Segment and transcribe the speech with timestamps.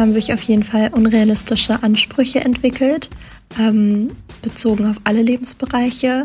[0.00, 3.10] Haben sich auf jeden Fall unrealistische Ansprüche entwickelt,
[3.58, 4.08] ähm,
[4.42, 6.24] bezogen auf alle Lebensbereiche,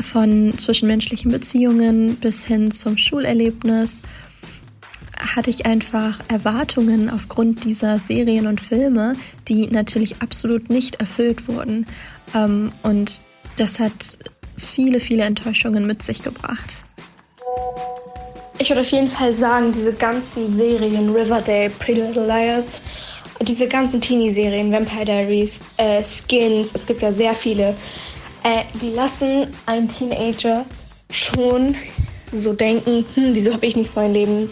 [0.00, 4.02] von zwischenmenschlichen Beziehungen bis hin zum Schulerlebnis.
[5.34, 9.16] Hatte ich einfach Erwartungen aufgrund dieser Serien und Filme,
[9.48, 11.86] die natürlich absolut nicht erfüllt wurden.
[12.34, 13.22] Ähm, und
[13.56, 14.18] das hat
[14.56, 16.84] viele, viele Enttäuschungen mit sich gebracht.
[18.60, 22.80] Ich würde auf jeden Fall sagen, diese ganzen Serien, Riverdale, Pretty Little Liars,
[23.40, 27.76] diese ganzen Teenie-Serien, Vampire Diaries, äh, Skins, es gibt ja sehr viele,
[28.42, 30.64] äh, die lassen einen Teenager
[31.10, 31.74] schon
[32.32, 34.50] so denken, hm, wieso habe ich nicht so ein Leben?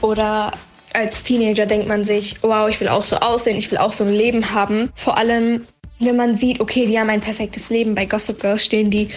[0.00, 0.52] Oder
[0.94, 4.04] als Teenager denkt man sich, wow, ich will auch so aussehen, ich will auch so
[4.04, 4.90] ein Leben haben.
[4.94, 5.66] Vor allem,
[5.98, 7.94] wenn man sieht, okay, die haben ein perfektes Leben.
[7.94, 9.08] Bei Gossip Girl stehen die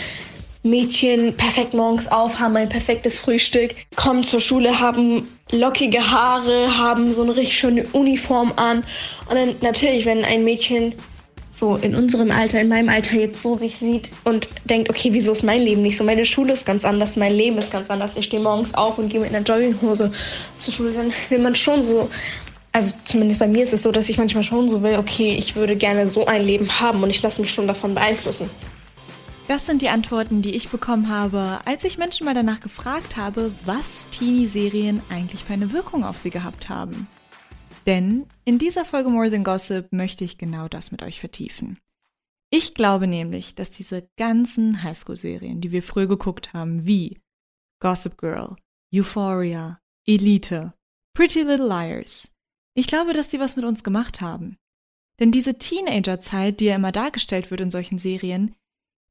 [0.65, 7.13] Mädchen perfekt morgens auf, haben ein perfektes Frühstück, kommen zur Schule, haben lockige Haare, haben
[7.13, 8.83] so eine richtig schöne Uniform an.
[9.29, 10.95] Und dann natürlich, wenn ein Mädchen
[11.51, 15.33] so in unserem Alter, in meinem Alter jetzt so sich sieht und denkt, okay, wieso
[15.33, 16.03] ist mein Leben nicht so?
[16.03, 18.17] Meine Schule ist ganz anders, mein Leben ist ganz anders.
[18.17, 20.11] Ich stehe morgens auf und gehe mit einer Jogginghose
[20.57, 20.93] zur Schule.
[20.93, 22.09] Dann will man schon so,
[22.71, 25.55] also zumindest bei mir ist es so, dass ich manchmal schon so will, okay, ich
[25.55, 28.49] würde gerne so ein Leben haben und ich lasse mich schon davon beeinflussen.
[29.47, 33.51] Das sind die Antworten, die ich bekommen habe, als ich Menschen mal danach gefragt habe,
[33.63, 37.07] was Teenie-Serien eigentlich für eine Wirkung auf sie gehabt haben.
[37.85, 41.77] Denn in dieser Folge More Than Gossip möchte ich genau das mit euch vertiefen.
[42.49, 47.21] Ich glaube nämlich, dass diese ganzen Highschool-Serien, die wir früher geguckt haben, wie
[47.79, 48.55] Gossip Girl,
[48.91, 50.73] Euphoria, Elite,
[51.13, 52.31] Pretty Little Liars,
[52.73, 54.57] ich glaube, dass die was mit uns gemacht haben.
[55.19, 58.55] Denn diese Teenager-Zeit, die ja immer dargestellt wird in solchen Serien,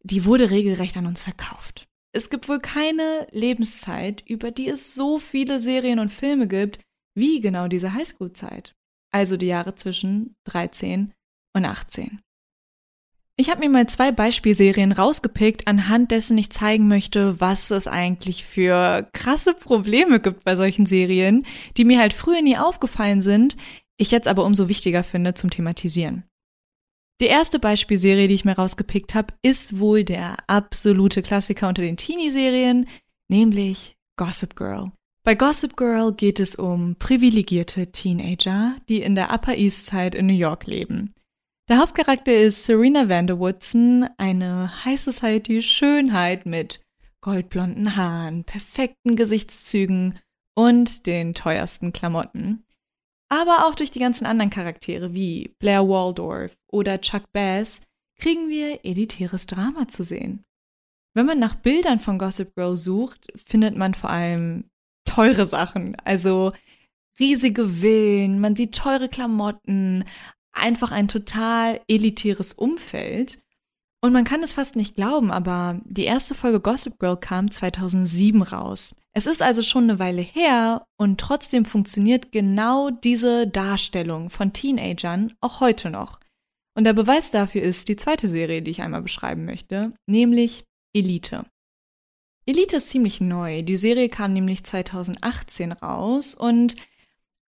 [0.04, 1.86] die wurde regelrecht an uns verkauft.
[2.12, 6.78] Es gibt wohl keine Lebenszeit, über die es so viele Serien und Filme gibt,
[7.16, 8.72] wie genau diese Highschool-Zeit.
[9.12, 11.12] Also die Jahre zwischen 13
[11.56, 12.20] und 18.
[13.36, 18.44] Ich habe mir mal zwei Beispielserien rausgepickt, anhand dessen ich zeigen möchte, was es eigentlich
[18.44, 21.44] für krasse Probleme gibt bei solchen Serien,
[21.76, 23.56] die mir halt früher nie aufgefallen sind,
[23.96, 26.24] ich jetzt aber umso wichtiger finde zum Thematisieren.
[27.24, 31.96] Die erste Beispielserie, die ich mir rausgepickt habe, ist wohl der absolute Klassiker unter den
[31.96, 32.86] Teenie-Serien,
[33.28, 34.92] nämlich Gossip Girl.
[35.22, 40.26] Bei Gossip Girl geht es um privilegierte Teenager, die in der Upper East Side in
[40.26, 41.14] New York leben.
[41.70, 46.82] Der Hauptcharakter ist Serena Vanderwoodson, eine High Society Schönheit mit
[47.22, 50.18] goldblonden Haaren, perfekten Gesichtszügen
[50.54, 52.64] und den teuersten Klamotten
[53.40, 57.82] aber auch durch die ganzen anderen Charaktere wie Blair Waldorf oder Chuck Bass
[58.18, 60.44] kriegen wir elitäres Drama zu sehen.
[61.14, 64.64] Wenn man nach Bildern von Gossip Girl sucht, findet man vor allem
[65.04, 66.52] teure Sachen, also
[67.20, 70.04] riesige Villen, man sieht teure Klamotten,
[70.52, 73.42] einfach ein total elitäres Umfeld.
[74.00, 78.42] Und man kann es fast nicht glauben, aber die erste Folge Gossip Girl kam 2007
[78.42, 78.96] raus.
[79.16, 85.32] Es ist also schon eine Weile her und trotzdem funktioniert genau diese Darstellung von Teenagern
[85.40, 86.18] auch heute noch.
[86.76, 91.46] Und der Beweis dafür ist die zweite Serie, die ich einmal beschreiben möchte, nämlich Elite.
[92.44, 93.62] Elite ist ziemlich neu.
[93.62, 96.74] Die Serie kam nämlich 2018 raus und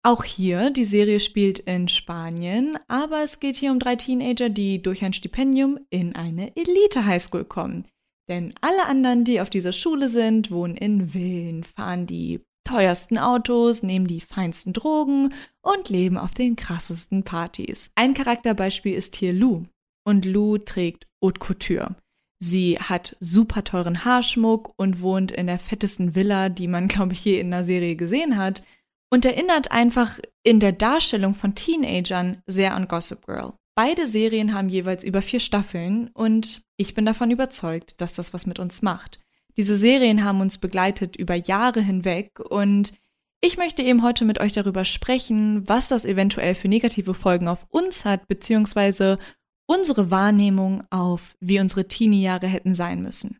[0.05, 4.81] auch hier, die Serie spielt in Spanien, aber es geht hier um drei Teenager, die
[4.81, 7.87] durch ein Stipendium in eine Elite-Highschool kommen.
[8.29, 13.83] Denn alle anderen, die auf dieser Schule sind, wohnen in Villen, fahren die teuersten Autos,
[13.83, 17.91] nehmen die feinsten Drogen und leben auf den krassesten Partys.
[17.95, 19.65] Ein Charakterbeispiel ist hier Lou.
[20.05, 21.95] Und Lou trägt Haute Couture.
[22.43, 27.23] Sie hat super teuren Haarschmuck und wohnt in der fettesten Villa, die man, glaube ich,
[27.23, 28.63] je in einer Serie gesehen hat.
[29.11, 33.53] Und erinnert einfach in der Darstellung von Teenagern sehr an Gossip Girl.
[33.75, 38.45] Beide Serien haben jeweils über vier Staffeln und ich bin davon überzeugt, dass das was
[38.45, 39.21] mit uns macht.
[39.55, 42.91] Diese Serien haben uns begleitet über Jahre hinweg und
[43.39, 47.65] ich möchte eben heute mit euch darüber sprechen, was das eventuell für negative Folgen auf
[47.69, 49.17] uns hat, beziehungsweise
[49.65, 53.39] unsere Wahrnehmung auf, wie unsere Teenie-Jahre hätten sein müssen.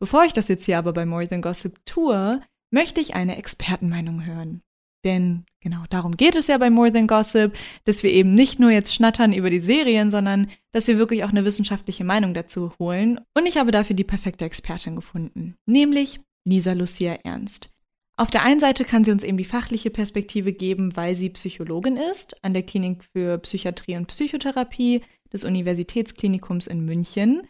[0.00, 2.40] Bevor ich das jetzt hier aber bei More Than Gossip tue,
[2.70, 4.62] möchte ich eine Expertenmeinung hören.
[5.06, 8.72] Denn genau darum geht es ja bei More Than Gossip, dass wir eben nicht nur
[8.72, 13.20] jetzt schnattern über die Serien, sondern dass wir wirklich auch eine wissenschaftliche Meinung dazu holen.
[13.32, 17.70] Und ich habe dafür die perfekte Expertin gefunden, nämlich Lisa Lucia Ernst.
[18.18, 21.96] Auf der einen Seite kann sie uns eben die fachliche Perspektive geben, weil sie Psychologin
[21.96, 27.42] ist an der Klinik für Psychiatrie und Psychotherapie des Universitätsklinikums in München.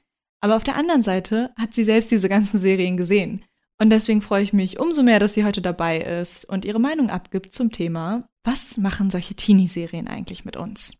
[0.42, 3.44] Aber auf der anderen Seite hat sie selbst diese ganzen Serien gesehen.
[3.78, 7.10] Und deswegen freue ich mich umso mehr, dass sie heute dabei ist und ihre Meinung
[7.10, 10.96] abgibt zum Thema, was machen solche Teenie-Serien eigentlich mit uns?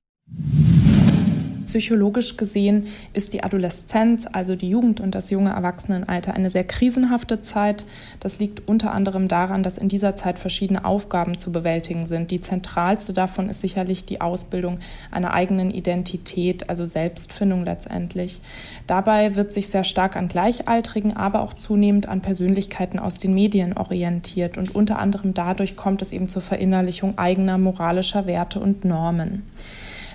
[1.77, 7.43] Psychologisch gesehen ist die Adoleszenz, also die Jugend und das junge Erwachsenenalter, eine sehr krisenhafte
[7.43, 7.85] Zeit.
[8.19, 12.31] Das liegt unter anderem daran, dass in dieser Zeit verschiedene Aufgaben zu bewältigen sind.
[12.31, 14.79] Die zentralste davon ist sicherlich die Ausbildung
[15.11, 18.41] einer eigenen Identität, also Selbstfindung letztendlich.
[18.87, 23.77] Dabei wird sich sehr stark an Gleichaltrigen, aber auch zunehmend an Persönlichkeiten aus den Medien
[23.77, 24.57] orientiert.
[24.57, 29.43] Und unter anderem dadurch kommt es eben zur Verinnerlichung eigener moralischer Werte und Normen.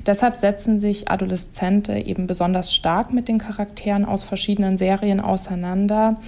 [0.06, 6.20] Deshalb setzen sich Adoleszente eben besonders stark mit den Charakteren aus verschiedenen Serien auseinander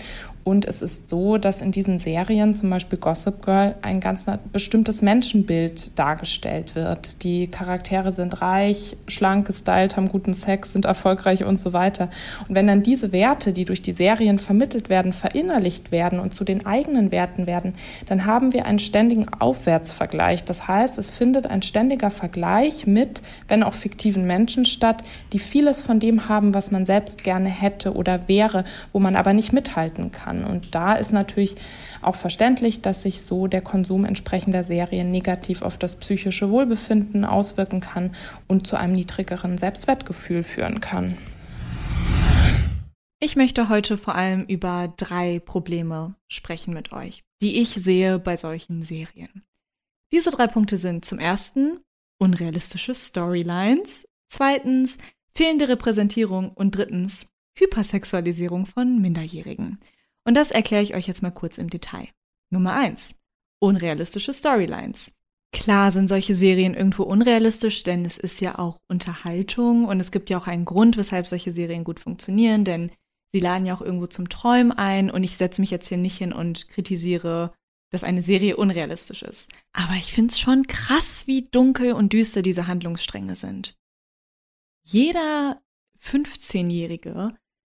[0.44, 5.02] und es ist so, dass in diesen Serien, zum Beispiel Gossip Girl, ein ganz bestimmtes
[5.02, 7.24] Menschenbild dargestellt wird.
[7.24, 12.10] Die Charaktere sind reich, schlank gestylt, haben guten Sex, sind erfolgreich und so weiter.
[12.50, 16.44] Und wenn dann diese Werte, die durch die Serien vermittelt werden, verinnerlicht werden und zu
[16.44, 17.76] den eigenen Werten werden,
[18.08, 20.44] dann haben wir einen ständigen Aufwärtsvergleich.
[20.44, 25.80] Das heißt, es findet ein ständiger Vergleich mit, wenn auch fiktiven Menschen statt, die vieles
[25.80, 30.12] von dem haben, was man selbst gerne hätte oder wäre, wo man aber nicht mithalten
[30.12, 30.44] kann kann.
[30.44, 31.56] Und da ist natürlich
[32.02, 37.80] auch verständlich, dass sich so der Konsum entsprechender Serien negativ auf das psychische Wohlbefinden auswirken
[37.80, 38.12] kann
[38.48, 41.18] und zu einem niedrigeren Selbstwertgefühl führen kann.
[43.20, 48.36] Ich möchte heute vor allem über drei Probleme sprechen mit euch, die ich sehe bei
[48.36, 49.44] solchen Serien.
[50.12, 51.80] Diese drei Punkte sind zum ersten
[52.20, 54.98] unrealistische Storylines, zweitens
[55.34, 59.80] fehlende Repräsentierung und drittens Hypersexualisierung von Minderjährigen.
[60.26, 62.10] Und das erkläre ich euch jetzt mal kurz im Detail.
[62.50, 63.20] Nummer eins:
[63.60, 65.12] Unrealistische Storylines.
[65.54, 70.32] Klar sind solche Serien irgendwo unrealistisch, denn es ist ja auch Unterhaltung und es gibt
[70.32, 72.92] ja auch einen Grund, weshalb solche Serien gut funktionieren, denn
[73.32, 76.18] sie laden ja auch irgendwo zum Träumen ein und ich setze mich jetzt hier nicht
[76.18, 77.54] hin und kritisiere,
[77.92, 79.52] dass eine Serie unrealistisch ist.
[79.74, 83.78] Aber ich finde es schon krass, wie dunkel und düster diese Handlungsstränge sind.
[84.84, 85.62] Jeder
[86.02, 87.36] 15-Jährige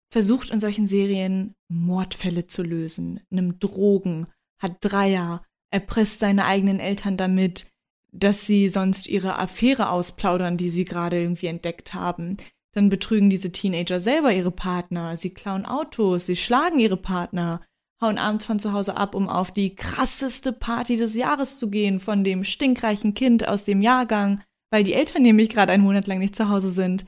[0.09, 4.27] versucht in solchen Serien Mordfälle zu lösen, nimmt Drogen,
[4.59, 7.67] hat Dreier, erpresst seine eigenen Eltern damit,
[8.11, 12.37] dass sie sonst ihre Affäre ausplaudern, die sie gerade irgendwie entdeckt haben.
[12.73, 17.61] Dann betrügen diese Teenager selber ihre Partner, sie klauen Autos, sie schlagen ihre Partner,
[18.01, 21.99] hauen abends von zu Hause ab, um auf die krasseste Party des Jahres zu gehen
[21.99, 26.19] von dem stinkreichen Kind aus dem Jahrgang, weil die Eltern nämlich gerade einen Monat lang
[26.19, 27.05] nicht zu Hause sind.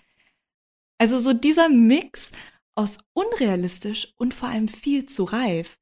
[0.98, 2.32] Also so dieser Mix
[2.80, 5.78] aus unrealistisch und vor allem viel zu reif.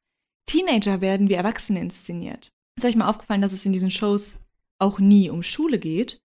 [0.48, 2.52] Teenager werden wie Erwachsene inszeniert.
[2.76, 4.38] Ist euch mal aufgefallen, dass es in diesen Shows
[4.80, 6.20] auch nie um Schule geht?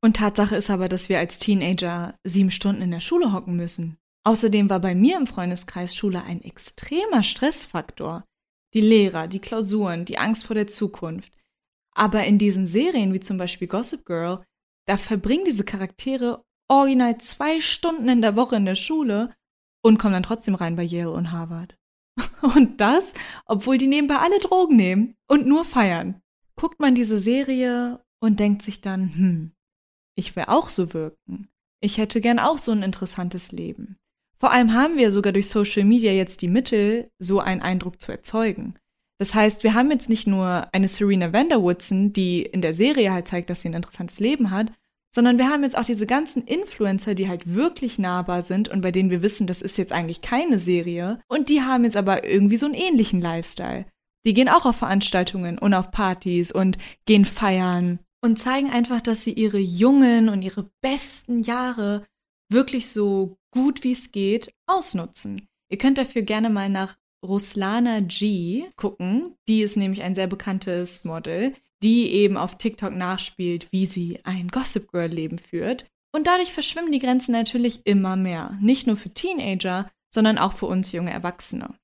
[0.00, 3.98] Und Tatsache ist aber, dass wir als Teenager sieben Stunden in der Schule hocken müssen.
[4.24, 8.24] Außerdem war bei mir im Freundeskreis Schule ein extremer Stressfaktor.
[8.72, 11.32] Die Lehrer, die Klausuren, die Angst vor der Zukunft.
[11.94, 14.42] Aber in diesen Serien wie zum Beispiel Gossip Girl,
[14.86, 19.34] da verbringen diese Charaktere original zwei Stunden in der Woche in der Schule
[19.82, 21.76] und kommen dann trotzdem rein bei Yale und Harvard.
[22.42, 23.14] Und das,
[23.46, 26.20] obwohl die nebenbei alle Drogen nehmen und nur feiern.
[26.56, 29.52] Guckt man diese Serie und denkt sich dann, hm,
[30.16, 31.48] ich will auch so wirken.
[31.80, 33.96] Ich hätte gern auch so ein interessantes Leben.
[34.40, 38.12] Vor allem haben wir sogar durch Social Media jetzt die Mittel, so einen Eindruck zu
[38.12, 38.74] erzeugen.
[39.18, 43.26] Das heißt, wir haben jetzt nicht nur eine Serena Vanderwoodson, die in der Serie halt
[43.26, 44.72] zeigt, dass sie ein interessantes Leben hat,
[45.14, 48.90] sondern wir haben jetzt auch diese ganzen Influencer, die halt wirklich nahbar sind und bei
[48.90, 51.20] denen wir wissen, das ist jetzt eigentlich keine Serie.
[51.28, 53.86] Und die haben jetzt aber irgendwie so einen ähnlichen Lifestyle.
[54.26, 59.24] Die gehen auch auf Veranstaltungen und auf Partys und gehen feiern und zeigen einfach, dass
[59.24, 62.04] sie ihre jungen und ihre besten Jahre
[62.50, 65.48] wirklich so gut wie es geht ausnutzen.
[65.70, 69.34] Ihr könnt dafür gerne mal nach Ruslana G gucken.
[69.48, 74.48] Die ist nämlich ein sehr bekanntes Model die eben auf TikTok nachspielt, wie sie ein
[74.48, 75.86] Gossip Girl Leben führt.
[76.12, 78.56] Und dadurch verschwimmen die Grenzen natürlich immer mehr.
[78.60, 81.74] Nicht nur für Teenager, sondern auch für uns junge Erwachsene.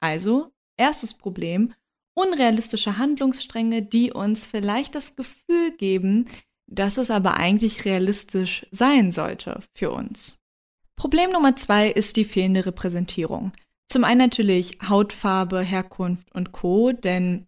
[0.00, 1.74] Also, erstes Problem,
[2.14, 6.26] unrealistische Handlungsstränge, die uns vielleicht das Gefühl geben,
[6.66, 10.38] dass es aber eigentlich realistisch sein sollte für uns.
[10.96, 13.52] Problem Nummer zwei ist die fehlende Repräsentierung.
[13.88, 17.46] Zum einen natürlich Hautfarbe, Herkunft und Co., denn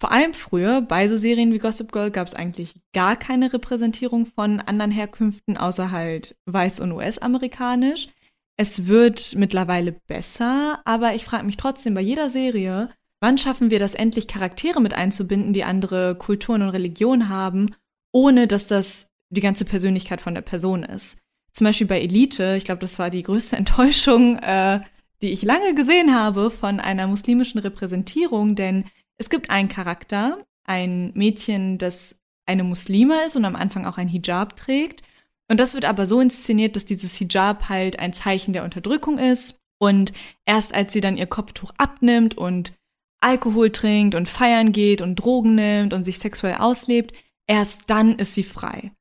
[0.00, 4.26] vor allem früher bei so Serien wie Gossip Girl gab es eigentlich gar keine Repräsentierung
[4.26, 8.08] von anderen Herkünften, außer halt weiß und US-amerikanisch.
[8.56, 12.90] Es wird mittlerweile besser, aber ich frage mich trotzdem bei jeder Serie,
[13.20, 17.74] wann schaffen wir das endlich, Charaktere mit einzubinden, die andere Kulturen und Religionen haben,
[18.12, 21.18] ohne dass das die ganze Persönlichkeit von der Person ist.
[21.52, 24.80] Zum Beispiel bei Elite, ich glaube, das war die größte Enttäuschung, äh,
[25.22, 28.84] die ich lange gesehen habe von einer muslimischen Repräsentierung, denn
[29.18, 34.08] es gibt einen Charakter, ein Mädchen, das eine Muslima ist und am Anfang auch ein
[34.08, 35.02] Hijab trägt.
[35.48, 39.60] Und das wird aber so inszeniert, dass dieses Hijab halt ein Zeichen der Unterdrückung ist.
[39.78, 40.12] Und
[40.44, 42.72] erst als sie dann ihr Kopftuch abnimmt und
[43.20, 48.34] Alkohol trinkt und feiern geht und Drogen nimmt und sich sexuell auslebt, erst dann ist
[48.34, 48.92] sie frei.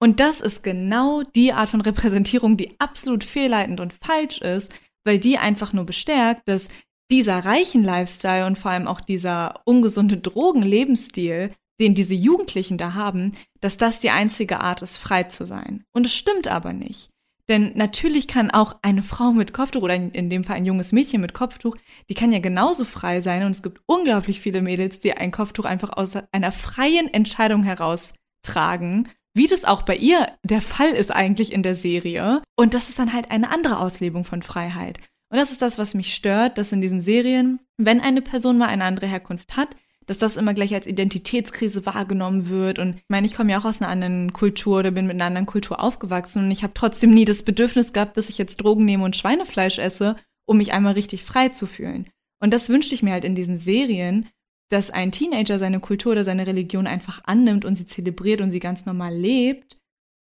[0.00, 4.72] Und das ist genau die Art von Repräsentierung, die absolut fehlleitend und falsch ist,
[5.04, 6.68] weil die einfach nur bestärkt, dass
[7.10, 13.34] dieser reichen Lifestyle und vor allem auch dieser ungesunde Drogenlebensstil, den diese Jugendlichen da haben,
[13.60, 15.84] dass das die einzige Art ist, frei zu sein.
[15.92, 17.10] Und es stimmt aber nicht.
[17.48, 21.20] Denn natürlich kann auch eine Frau mit Kopftuch oder in dem Fall ein junges Mädchen
[21.20, 21.76] mit Kopftuch,
[22.08, 23.44] die kann ja genauso frei sein.
[23.44, 28.14] Und es gibt unglaublich viele Mädels, die ein Kopftuch einfach aus einer freien Entscheidung heraus
[28.42, 29.10] tragen.
[29.34, 32.40] Wie das auch bei ihr der Fall ist eigentlich in der Serie.
[32.56, 34.98] Und das ist dann halt eine andere Auslebung von Freiheit.
[35.30, 38.68] Und das ist das, was mich stört, dass in diesen Serien, wenn eine Person mal
[38.68, 39.76] eine andere Herkunft hat,
[40.06, 42.78] dass das immer gleich als Identitätskrise wahrgenommen wird.
[42.78, 45.24] Und ich meine, ich komme ja auch aus einer anderen Kultur oder bin mit einer
[45.24, 48.84] anderen Kultur aufgewachsen und ich habe trotzdem nie das Bedürfnis gehabt, dass ich jetzt Drogen
[48.84, 50.16] nehme und Schweinefleisch esse,
[50.46, 52.10] um mich einmal richtig frei zu fühlen.
[52.40, 54.28] Und das wünschte ich mir halt in diesen Serien,
[54.68, 58.60] dass ein Teenager seine Kultur oder seine Religion einfach annimmt und sie zelebriert und sie
[58.60, 59.80] ganz normal lebt.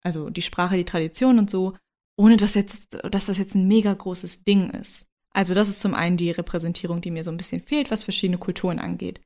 [0.04, 1.76] Also die Sprache, die Tradition und so,
[2.18, 5.08] ohne dass, jetzt, dass das jetzt ein mega großes Ding ist.
[5.34, 8.38] Also das ist zum einen die Repräsentierung, die mir so ein bisschen fehlt, was verschiedene
[8.38, 9.22] Kulturen angeht.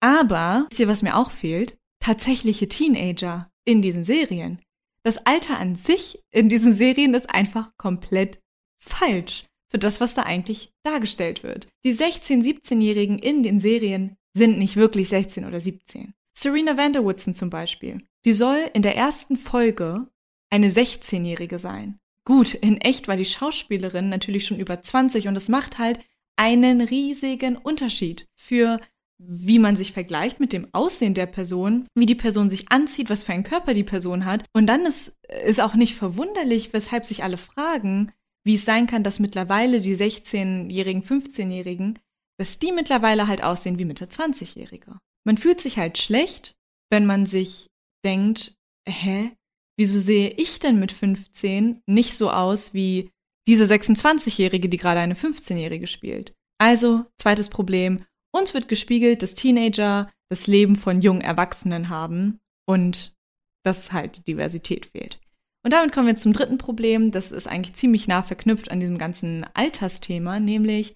[0.00, 1.76] Aber, wisst ihr, was mir auch fehlt?
[2.00, 4.60] Tatsächliche Teenager in diesen Serien.
[5.02, 8.40] Das Alter an sich in diesen Serien ist einfach komplett
[8.78, 11.68] falsch für das, was da eigentlich dargestellt wird.
[11.84, 16.12] Die 16-, 17-Jährigen in den Serien sind nicht wirklich 16 oder 17.
[16.36, 17.98] Serena Vanderwoodson zum Beispiel.
[18.24, 20.06] Die soll in der ersten Folge
[20.50, 21.98] eine 16-Jährige sein.
[22.26, 26.00] Gut, in echt war die Schauspielerin natürlich schon über 20 und es macht halt
[26.36, 28.78] einen riesigen Unterschied für
[29.18, 33.22] wie man sich vergleicht mit dem Aussehen der Person, wie die Person sich anzieht, was
[33.22, 34.44] für einen Körper die Person hat.
[34.52, 38.12] Und dann ist, ist auch nicht verwunderlich, weshalb sich alle fragen,
[38.44, 41.98] wie es sein kann, dass mittlerweile die 16-Jährigen, 15-Jährigen,
[42.38, 44.98] dass die mittlerweile halt aussehen wie Mitte 20-Jährige.
[45.24, 46.54] Man fühlt sich halt schlecht,
[46.90, 47.68] wenn man sich
[48.04, 48.54] denkt,
[48.86, 49.32] hä,
[49.76, 53.10] wieso sehe ich denn mit 15 nicht so aus wie
[53.46, 56.32] diese 26-Jährige, die gerade eine 15-Jährige spielt?
[56.58, 63.14] Also, zweites Problem, uns wird gespiegelt, dass Teenager das Leben von jungen Erwachsenen haben und
[63.62, 65.20] dass halt Diversität fehlt.
[65.64, 68.98] Und damit kommen wir zum dritten Problem, das ist eigentlich ziemlich nah verknüpft an diesem
[68.98, 70.94] ganzen Altersthema, nämlich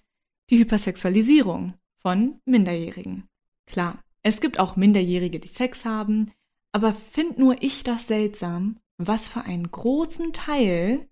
[0.49, 3.27] die Hypersexualisierung von Minderjährigen.
[3.65, 6.31] Klar, es gibt auch Minderjährige, die Sex haben,
[6.71, 11.07] aber find nur ich das seltsam, was für einen großen Teil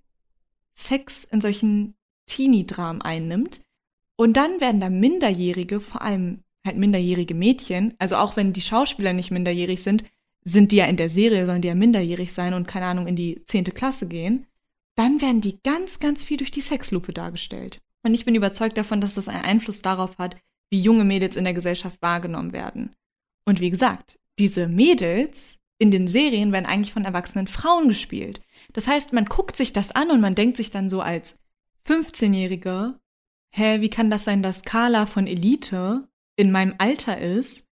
[0.76, 1.96] Sex in solchen
[2.28, 3.62] Teenie-Dramen einnimmt.
[4.16, 9.14] Und dann werden da Minderjährige, vor allem halt minderjährige Mädchen, also auch wenn die Schauspieler
[9.14, 10.04] nicht minderjährig sind,
[10.44, 13.16] sind die ja in der Serie, sollen die ja minderjährig sein und keine Ahnung in
[13.16, 14.46] die zehnte Klasse gehen,
[14.96, 17.82] dann werden die ganz, ganz viel durch die Sexlupe dargestellt.
[18.04, 20.38] Und ich bin überzeugt davon, dass das einen Einfluss darauf hat,
[20.70, 22.96] wie junge Mädels in der Gesellschaft wahrgenommen werden.
[23.46, 28.42] Und wie gesagt, diese Mädels in den Serien werden eigentlich von erwachsenen Frauen gespielt.
[28.74, 31.38] Das heißt, man guckt sich das an und man denkt sich dann so als
[31.88, 32.96] 15-Jähriger,
[33.52, 37.68] hä, wie kann das sein, dass Carla von Elite in meinem Alter ist,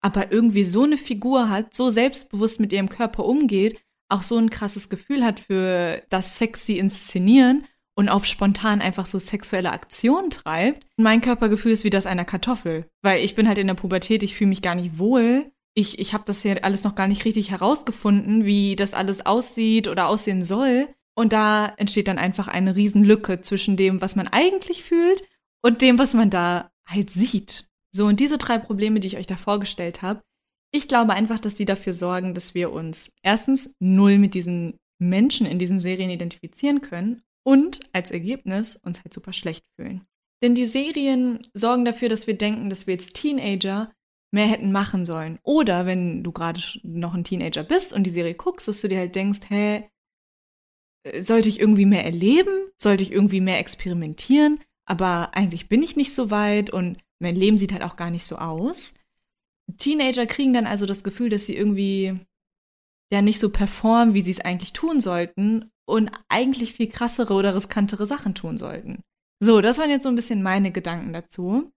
[0.00, 4.50] aber irgendwie so eine Figur hat, so selbstbewusst mit ihrem Körper umgeht, auch so ein
[4.50, 10.86] krasses Gefühl hat für das sexy Inszenieren und auf spontan einfach so sexuelle Aktionen treibt.
[10.96, 14.34] Mein Körpergefühl ist wie das einer Kartoffel, weil ich bin halt in der Pubertät, ich
[14.34, 15.51] fühle mich gar nicht wohl.
[15.74, 19.88] Ich, ich habe das hier alles noch gar nicht richtig herausgefunden, wie das alles aussieht
[19.88, 20.88] oder aussehen soll.
[21.14, 25.22] Und da entsteht dann einfach eine Riesenlücke zwischen dem, was man eigentlich fühlt
[25.62, 27.68] und dem, was man da halt sieht.
[27.90, 30.22] So, und diese drei Probleme, die ich euch da vorgestellt habe,
[30.74, 35.46] ich glaube einfach, dass die dafür sorgen, dass wir uns erstens null mit diesen Menschen
[35.46, 40.06] in diesen Serien identifizieren können und als Ergebnis uns halt super schlecht fühlen.
[40.42, 43.92] Denn die Serien sorgen dafür, dass wir denken, dass wir jetzt Teenager
[44.32, 45.38] mehr hätten machen sollen.
[45.42, 48.98] Oder wenn du gerade noch ein Teenager bist und die Serie guckst, dass du dir
[48.98, 49.88] halt denkst, hä,
[51.04, 52.70] äh, sollte ich irgendwie mehr erleben?
[52.76, 54.60] Sollte ich irgendwie mehr experimentieren?
[54.86, 58.26] Aber eigentlich bin ich nicht so weit und mein Leben sieht halt auch gar nicht
[58.26, 58.94] so aus.
[59.78, 62.18] Teenager kriegen dann also das Gefühl, dass sie irgendwie
[63.12, 67.54] ja nicht so performen, wie sie es eigentlich tun sollten und eigentlich viel krassere oder
[67.54, 69.02] riskantere Sachen tun sollten.
[69.40, 71.70] So, das waren jetzt so ein bisschen meine Gedanken dazu.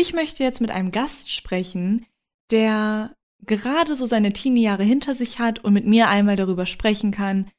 [0.00, 2.06] Ich möchte jetzt mit einem Gast sprechen,
[2.52, 7.50] der gerade so seine Teenie-Jahre hinter sich hat und mit mir einmal darüber sprechen kann,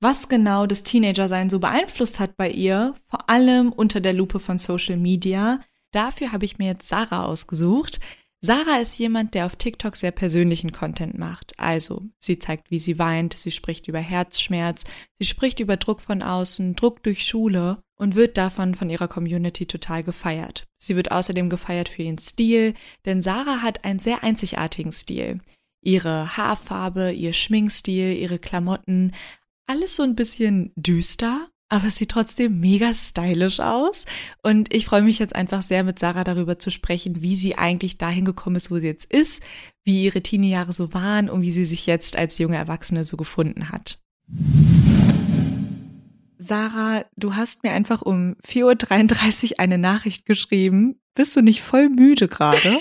[0.00, 4.58] was genau das Teenager-Sein so beeinflusst hat bei ihr, vor allem unter der Lupe von
[4.58, 5.60] Social Media.
[5.92, 8.00] Dafür habe ich mir jetzt Sarah ausgesucht.
[8.44, 11.54] Sarah ist jemand, der auf TikTok sehr persönlichen Content macht.
[11.56, 14.84] Also, sie zeigt, wie sie weint, sie spricht über Herzschmerz,
[15.18, 19.64] sie spricht über Druck von außen, Druck durch Schule und wird davon von ihrer Community
[19.64, 20.66] total gefeiert.
[20.76, 22.74] Sie wird außerdem gefeiert für ihren Stil,
[23.06, 25.40] denn Sarah hat einen sehr einzigartigen Stil.
[25.82, 29.12] Ihre Haarfarbe, ihr Schminkstil, ihre Klamotten,
[29.66, 34.06] alles so ein bisschen düster, aber es sieht trotzdem mega stylisch aus.
[34.42, 37.98] Und ich freue mich jetzt einfach sehr, mit Sarah darüber zu sprechen, wie sie eigentlich
[37.98, 39.42] dahin gekommen ist, wo sie jetzt ist,
[39.84, 43.70] wie ihre Teenie-Jahre so waren und wie sie sich jetzt als junge Erwachsene so gefunden
[43.70, 43.98] hat.
[46.38, 51.00] Sarah, du hast mir einfach um 4.33 Uhr eine Nachricht geschrieben.
[51.14, 52.78] Bist du nicht voll müde gerade?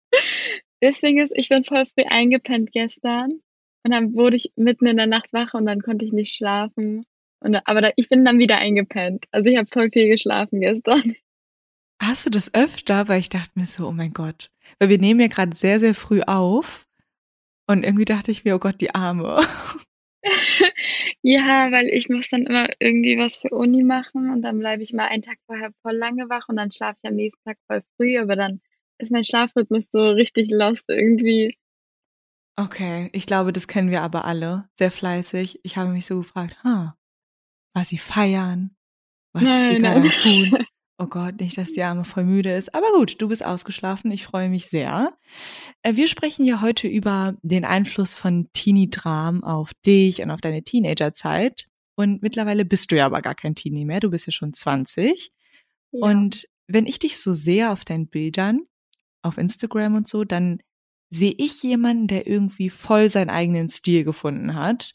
[0.80, 3.40] das Ding ist, ich bin voll früh eingepennt gestern.
[3.82, 7.06] Und dann wurde ich mitten in der Nacht wach und dann konnte ich nicht schlafen.
[7.40, 9.24] Und, aber da, ich bin dann wieder eingepennt.
[9.30, 11.16] Also ich habe voll viel geschlafen gestern.
[12.02, 13.08] Hast du das öfter?
[13.08, 14.50] Weil ich dachte mir so, oh mein Gott.
[14.78, 16.86] Weil wir nehmen ja gerade sehr, sehr früh auf.
[17.66, 19.40] Und irgendwie dachte ich mir, oh Gott, die Arme.
[21.22, 24.92] ja, weil ich muss dann immer irgendwie was für Uni machen und dann bleibe ich
[24.92, 27.82] mal einen Tag vorher voll lange wach und dann schlafe ich am nächsten Tag voll
[27.96, 28.60] früh, aber dann
[28.98, 31.54] ist mein Schlafrhythmus so richtig lost irgendwie.
[32.56, 34.68] Okay, ich glaube, das kennen wir aber alle.
[34.78, 35.60] Sehr fleißig.
[35.62, 36.96] Ich habe mich so gefragt, ha,
[37.72, 38.76] was sie feiern,
[39.32, 40.66] was nein, sie gerade tun.
[40.98, 42.74] Oh Gott, nicht, dass die Arme voll müde ist.
[42.74, 44.10] Aber gut, du bist ausgeschlafen.
[44.10, 45.16] Ich freue mich sehr.
[45.82, 50.62] Äh, wir sprechen ja heute über den Einfluss von Teenie-Dram auf dich und auf deine
[50.62, 51.68] Teenagerzeit.
[51.94, 54.00] Und mittlerweile bist du ja aber gar kein Teenie mehr.
[54.00, 55.32] Du bist ja schon 20.
[55.92, 56.06] Ja.
[56.06, 58.60] Und wenn ich dich so sehe auf deinen Bildern,
[59.22, 60.58] auf Instagram und so, dann
[61.08, 64.92] sehe ich jemanden, der irgendwie voll seinen eigenen Stil gefunden hat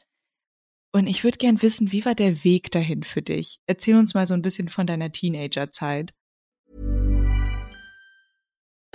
[0.95, 3.60] und ich würde gern wissen, wie war der Weg dahin für dich?
[3.67, 6.13] Erzähl uns mal so ein bisschen von deiner Teenagerzeit.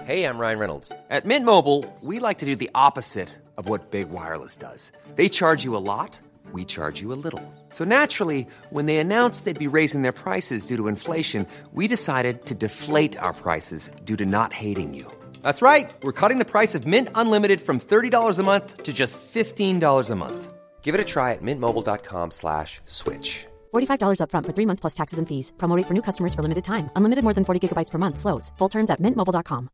[0.06, 0.92] Hey, I'm Ryan Reynolds.
[1.10, 4.92] At Mint Mobile, we like to do the opposite of what Big Wireless does.
[5.16, 6.18] They charge you a lot,
[6.54, 7.42] we charge you a little.
[7.68, 12.46] So naturally, when they announced they'd be raising their prices due to inflation, we decided
[12.46, 15.04] to deflate our prices due to not hating you.
[15.42, 15.90] That's right.
[16.02, 20.14] We're cutting the price of Mint Unlimited from $30 a month to just $15 a
[20.14, 20.59] month.
[20.82, 23.46] Give it a try at mintmobile.com slash switch.
[23.72, 25.52] $45 upfront for three months plus taxes and fees.
[25.58, 26.90] Promote for new customers for limited time.
[26.96, 28.18] Unlimited more than 40 gigabytes per month.
[28.18, 28.52] Slows.
[28.58, 29.70] Full terms at mintmobile.com.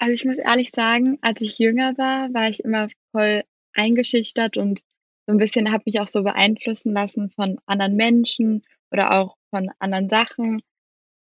[0.00, 3.44] Also ich muss ehrlich sagen, als ich jünger war, war ich immer voll
[3.74, 4.80] eingeschüchtert und
[5.26, 9.70] so ein bisschen habe mich auch so beeinflussen lassen von anderen Menschen oder auch von
[9.78, 10.62] anderen Sachen.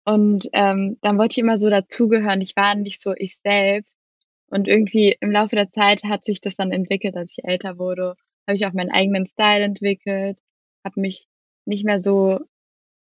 [0.05, 2.43] Und ähm, dann wollte ich immer so dazugehören.
[2.43, 3.96] Ich war nicht so ich selbst.
[4.51, 8.15] Und irgendwie im Laufe der Zeit hat sich das dann entwickelt, als ich älter wurde,
[8.47, 10.39] habe ich auch meinen eigenen Style entwickelt,
[10.85, 11.27] habe mich
[11.67, 12.41] nicht mehr so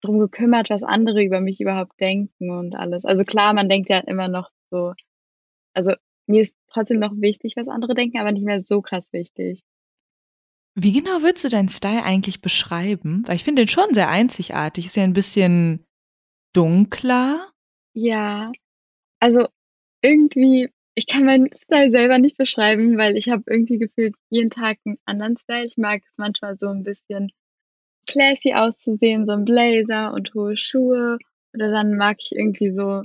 [0.02, 3.04] drum gekümmert, was andere über mich überhaupt denken und alles.
[3.04, 4.92] Also klar, man denkt ja immer noch so,
[5.74, 5.92] also
[6.26, 9.62] mir ist trotzdem noch wichtig, was andere denken, aber nicht mehr so krass wichtig.
[10.74, 13.24] Wie genau würdest du deinen Style eigentlich beschreiben?
[13.26, 14.86] Weil ich finde den schon sehr einzigartig.
[14.86, 15.84] Ist ja ein bisschen
[16.54, 17.50] dunkler.
[17.92, 18.52] Ja,
[19.18, 19.48] also
[20.00, 20.70] irgendwie
[21.00, 24.98] ich kann meinen Style selber nicht beschreiben, weil ich habe irgendwie gefühlt jeden Tag einen
[25.06, 25.64] anderen Style.
[25.64, 27.32] Ich mag es manchmal so ein bisschen
[28.06, 31.16] classy auszusehen, so ein Blazer und hohe Schuhe.
[31.54, 33.02] Oder dann mag ich irgendwie so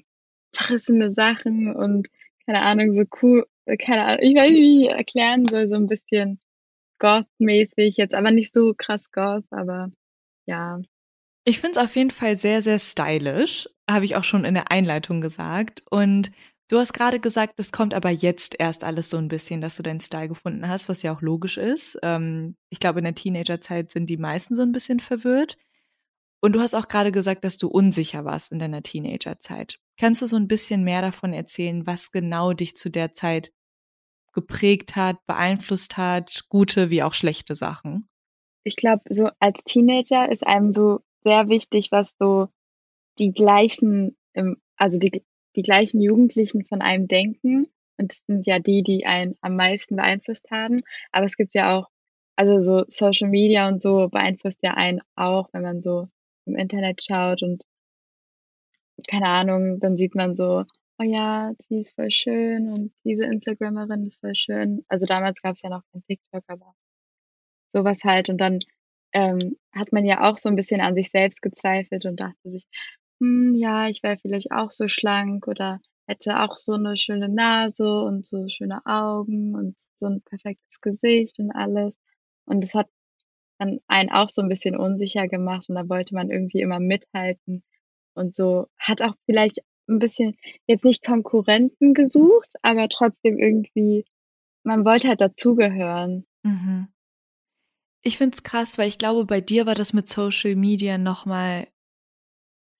[0.51, 2.09] zerrissene Sachen und
[2.45, 3.47] keine Ahnung, so cool,
[3.79, 6.39] keine Ahnung, ich weiß nicht, wie ich erklären soll, so ein bisschen
[6.99, 9.89] Goth-mäßig, jetzt aber nicht so krass Goth, aber
[10.45, 10.81] ja.
[11.45, 14.69] Ich finde es auf jeden Fall sehr, sehr stylisch, habe ich auch schon in der
[14.69, 15.81] Einleitung gesagt.
[15.89, 16.31] Und
[16.67, 19.83] Du hast gerade gesagt, es kommt aber jetzt erst alles so ein bisschen, dass du
[19.83, 21.97] deinen Style gefunden hast, was ja auch logisch ist.
[22.01, 25.57] Ähm, ich glaube, in der Teenagerzeit sind die meisten so ein bisschen verwirrt.
[26.41, 29.77] Und du hast auch gerade gesagt, dass du unsicher warst in deiner Teenagerzeit.
[29.97, 33.51] Kannst du so ein bisschen mehr davon erzählen, was genau dich zu der Zeit
[34.33, 38.09] geprägt hat, beeinflusst hat, gute wie auch schlechte Sachen?
[38.63, 42.49] Ich glaube, so als Teenager ist einem so sehr wichtig, was so
[43.17, 44.17] die gleichen,
[44.75, 45.23] also die
[45.55, 47.67] die gleichen Jugendlichen von einem denken.
[47.97, 50.81] Und das sind ja die, die einen am meisten beeinflusst haben.
[51.11, 51.89] Aber es gibt ja auch
[52.35, 56.07] also so Social Media und so beeinflusst ja einen auch, wenn man so
[56.45, 57.63] im Internet schaut und
[59.07, 60.65] keine Ahnung, dann sieht man so,
[60.99, 64.85] oh ja, die ist voll schön und diese Instagrammerin ist voll schön.
[64.87, 66.73] Also damals gab es ja noch kein TikTok, aber
[67.69, 68.29] sowas halt.
[68.29, 68.59] Und dann
[69.13, 72.65] ähm, hat man ja auch so ein bisschen an sich selbst gezweifelt und dachte sich,
[73.19, 77.89] hm, ja, ich wäre vielleicht auch so schlank oder hätte auch so eine schöne Nase
[77.89, 81.97] und so schöne Augen und so ein perfektes Gesicht und alles.
[82.45, 82.87] Und das hat
[83.57, 87.63] dann einen auch so ein bisschen unsicher gemacht und da wollte man irgendwie immer mithalten
[88.13, 88.67] und so.
[88.77, 94.05] Hat auch vielleicht ein bisschen jetzt nicht Konkurrenten gesucht, aber trotzdem irgendwie,
[94.63, 96.25] man wollte halt dazugehören.
[96.43, 96.87] Mhm.
[98.01, 101.67] Ich find's krass, weil ich glaube, bei dir war das mit Social Media nochmal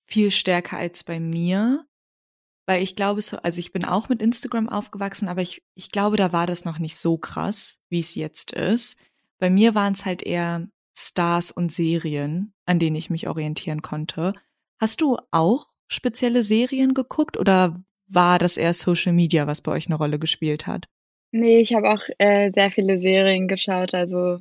[0.06, 1.86] viel stärker als bei mir.
[2.66, 6.16] Weil ich glaube, so, also ich bin auch mit Instagram aufgewachsen, aber ich, ich glaube,
[6.16, 8.98] da war das noch nicht so krass, wie es jetzt ist.
[9.38, 14.32] Bei mir waren es halt eher Stars und Serien, an denen ich mich orientieren konnte.
[14.80, 19.86] Hast du auch spezielle Serien geguckt oder war das eher Social Media, was bei euch
[19.86, 20.88] eine Rolle gespielt hat?
[21.32, 24.38] Nee, ich habe auch äh, sehr viele Serien geschaut, also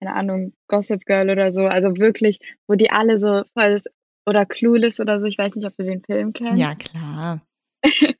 [0.00, 3.80] keine Ahnung, Gossip Girl oder so, also wirklich, wo die alle so voll
[4.26, 6.58] oder Clueless oder so, ich weiß nicht, ob du den Film kennst.
[6.58, 7.42] Ja, klar.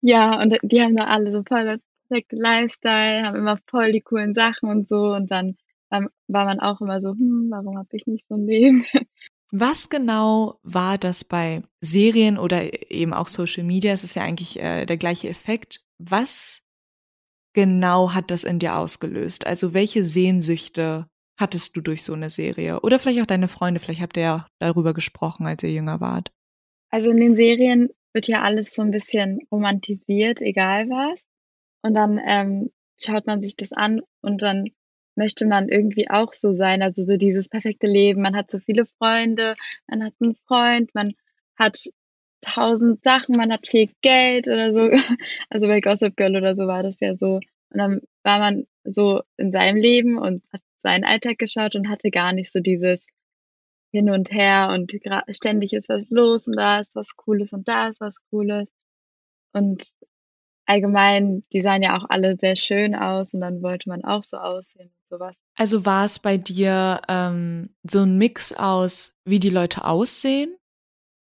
[0.00, 4.34] ja, und die haben da alle so voll perfekte Lifestyle, haben immer voll die coolen
[4.34, 5.56] Sachen und so und dann
[5.90, 8.84] war, war man auch immer so, hm, warum habe ich nicht so ein Leben?
[9.50, 13.92] Was genau war das bei Serien oder eben auch Social Media?
[13.92, 15.80] Es ist ja eigentlich äh, der gleiche Effekt.
[15.98, 16.64] Was
[17.54, 19.46] genau hat das in dir ausgelöst?
[19.46, 21.08] Also welche Sehnsüchte
[21.38, 22.80] hattest du durch so eine Serie?
[22.80, 26.30] Oder vielleicht auch deine Freunde, vielleicht habt ihr ja darüber gesprochen, als ihr jünger wart.
[26.90, 31.26] Also in den Serien wird ja alles so ein bisschen romantisiert, egal was.
[31.82, 34.70] Und dann ähm, schaut man sich das an und dann
[35.14, 36.82] möchte man irgendwie auch so sein.
[36.82, 38.22] Also so dieses perfekte Leben.
[38.22, 39.54] Man hat so viele Freunde,
[39.86, 41.14] man hat einen Freund, man
[41.56, 41.78] hat
[42.40, 44.90] tausend Sachen, man hat viel Geld oder so.
[45.50, 47.40] Also bei Gossip Girl oder so war das ja so.
[47.70, 52.10] Und dann war man so in seinem Leben und hat seinen Alltag geschaut und hatte
[52.10, 53.06] gar nicht so dieses
[53.90, 54.92] hin und her und
[55.30, 58.70] ständig ist was los und da ist was Cooles und da ist was Cooles.
[59.52, 59.84] Und
[60.66, 64.36] allgemein, die sahen ja auch alle sehr schön aus und dann wollte man auch so
[64.36, 65.36] aussehen und sowas.
[65.56, 70.54] Also war es bei dir ähm, so ein Mix aus, wie die Leute aussehen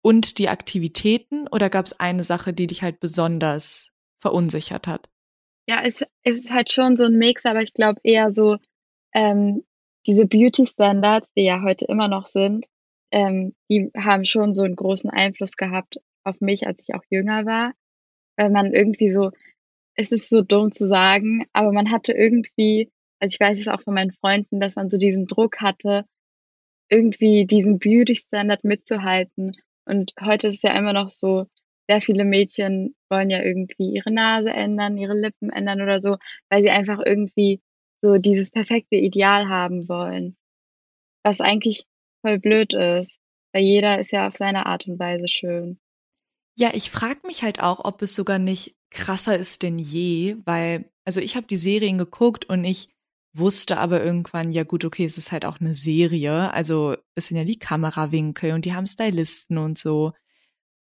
[0.02, 5.10] und die Aktivitäten oder gab es eine Sache, die dich halt besonders verunsichert hat?
[5.68, 8.58] Ja, es, es ist halt schon so ein Mix, aber ich glaube eher so
[9.16, 9.64] ähm,
[10.06, 12.68] diese Beauty Standards, die ja heute immer noch sind,
[13.12, 17.48] ähm, die haben schon so einen großen Einfluss gehabt auf mich, als ich auch jünger
[17.48, 17.74] war
[18.38, 19.32] weil man irgendwie so,
[19.96, 23.82] es ist so dumm zu sagen, aber man hatte irgendwie, also ich weiß es auch
[23.82, 26.06] von meinen Freunden, dass man so diesen Druck hatte,
[26.90, 29.56] irgendwie diesen Beauty-Standard mitzuhalten.
[29.86, 31.48] Und heute ist es ja immer noch so,
[31.88, 36.18] sehr viele Mädchen wollen ja irgendwie ihre Nase ändern, ihre Lippen ändern oder so,
[36.50, 37.62] weil sie einfach irgendwie
[38.02, 40.36] so dieses perfekte Ideal haben wollen.
[41.24, 41.86] Was eigentlich
[42.22, 43.20] voll blöd ist,
[43.54, 45.80] weil jeder ist ja auf seine Art und Weise schön.
[46.58, 50.90] Ja, ich frage mich halt auch, ob es sogar nicht krasser ist denn je, weil,
[51.04, 52.90] also ich habe die Serien geguckt und ich
[53.34, 57.38] wusste aber irgendwann, ja gut, okay, es ist halt auch eine Serie, also es sind
[57.38, 60.14] ja die Kamerawinkel und die haben Stylisten und so.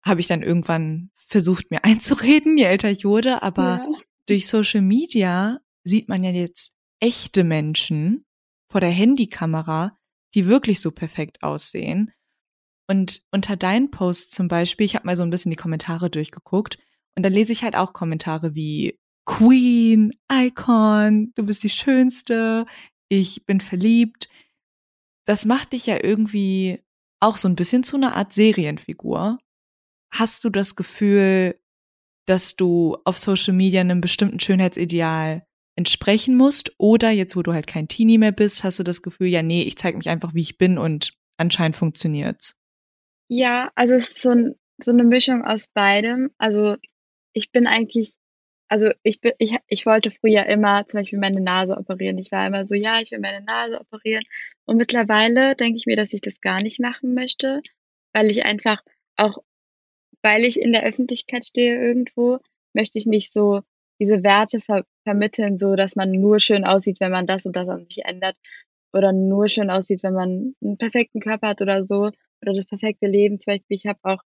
[0.04, 3.88] Habe ich dann irgendwann versucht, mir einzureden, je älter ich wurde, aber ja.
[4.26, 6.73] durch Social Media sieht man ja jetzt
[7.04, 8.24] echte Menschen
[8.72, 9.94] vor der Handykamera,
[10.34, 12.10] die wirklich so perfekt aussehen.
[12.88, 16.78] Und unter deinen Posts zum Beispiel, ich habe mal so ein bisschen die Kommentare durchgeguckt
[17.14, 22.64] und da lese ich halt auch Kommentare wie Queen, Icon, du bist die Schönste,
[23.10, 24.30] ich bin verliebt.
[25.26, 26.82] Das macht dich ja irgendwie
[27.20, 29.38] auch so ein bisschen zu einer Art Serienfigur.
[30.10, 31.60] Hast du das Gefühl,
[32.26, 36.72] dass du auf Social Media einem bestimmten Schönheitsideal entsprechen musst?
[36.78, 39.62] Oder jetzt, wo du halt kein Teenie mehr bist, hast du das Gefühl, ja, nee,
[39.62, 42.54] ich zeige mich einfach, wie ich bin und anscheinend funktioniert's?
[43.30, 46.30] Ja, also es ist so 'n so 'ne Mischung aus beidem.
[46.38, 46.76] Also,
[47.32, 48.12] ich bin eigentlich
[48.68, 52.18] also, ich bin ich ich wollte früher immer zum Beispiel meine Nase operieren.
[52.18, 54.24] Ich war immer so: „Ja, ich will meine Nase operieren.“
[54.66, 57.62] Und mittlerweile denke ich mir, dass ich das gar nicht machen möchte,
[58.14, 58.82] weil ich einfach
[59.16, 59.38] auch
[60.22, 62.38] weil ich in der Öffentlichkeit stehe irgendwo,
[62.74, 63.62] möchte ich nicht so
[64.00, 67.68] diese Werte ver vermitteln, so dass man nur schön aussieht, wenn man das und das
[67.68, 68.36] an sich ändert
[68.92, 72.10] oder nur schön aussieht, wenn man einen perfekten Körper hat oder so
[72.42, 73.38] oder das perfekte Leben.
[73.38, 74.22] Zum Beispiel, ich habe auch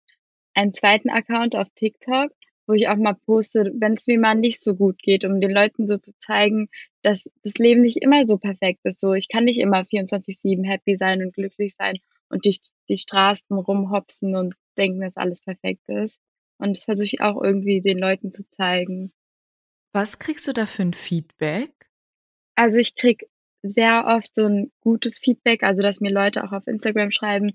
[0.54, 2.32] einen zweiten Account auf TikTok
[2.68, 5.50] wo ich auch mal poste, wenn es mir mal nicht so gut geht, um den
[5.50, 6.68] Leuten so zu zeigen,
[7.02, 9.00] dass das Leben nicht immer so perfekt ist.
[9.00, 13.56] So, ich kann nicht immer 24-7 happy sein und glücklich sein und durch die Straßen
[13.56, 16.20] rumhopsen und denken, dass alles perfekt ist.
[16.58, 19.12] Und das versuche ich auch irgendwie den Leuten zu zeigen.
[19.92, 21.72] Was kriegst du da für ein Feedback?
[22.54, 23.28] Also ich krieg
[23.62, 27.52] sehr oft so ein gutes Feedback, also dass mir Leute auch auf Instagram schreiben,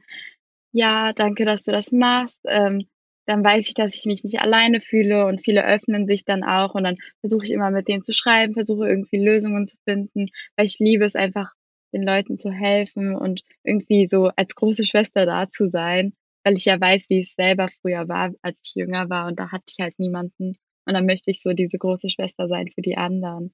[0.72, 2.42] ja, danke, dass du das machst.
[2.46, 2.88] Ähm,
[3.26, 6.76] dann weiß ich, dass ich mich nicht alleine fühle und viele öffnen sich dann auch
[6.76, 10.66] und dann versuche ich immer mit denen zu schreiben, versuche irgendwie Lösungen zu finden, weil
[10.66, 11.54] ich liebe es einfach,
[11.94, 16.66] den Leuten zu helfen und irgendwie so als große Schwester da zu sein, weil ich
[16.66, 19.80] ja weiß, wie es selber früher war, als ich jünger war und da hatte ich
[19.80, 23.54] halt niemanden und dann möchte ich so diese große Schwester sein für die anderen.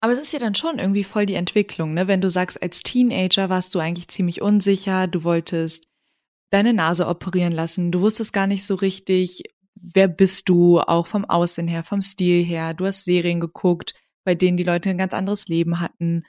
[0.00, 2.06] Aber es ist ja dann schon irgendwie voll die Entwicklung, ne?
[2.06, 5.86] Wenn du sagst, als Teenager warst du eigentlich ziemlich unsicher, du wolltest
[6.50, 7.90] deine Nase operieren lassen.
[7.90, 9.42] Du wusstest gar nicht so richtig,
[9.74, 12.74] wer bist du, auch vom Aussehen her, vom Stil her.
[12.74, 13.94] Du hast Serien geguckt,
[14.24, 16.24] bei denen die Leute ein ganz anderes Leben hatten.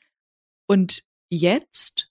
[0.68, 2.10] Und jetzt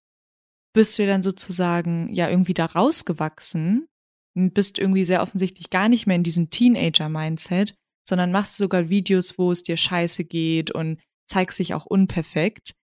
[0.72, 3.88] bist du dann sozusagen ja irgendwie da rausgewachsen
[4.34, 7.74] und bist irgendwie sehr offensichtlich gar nicht mehr in diesem Teenager-Mindset,
[8.08, 12.74] sondern machst sogar Videos, wo es dir scheiße geht und zeigst dich auch unperfekt.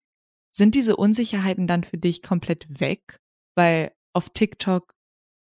[0.50, 3.16] Sind diese Unsicherheiten dann für dich komplett weg?
[3.54, 4.94] Weil auf TikTok